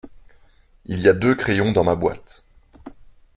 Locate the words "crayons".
1.35-1.73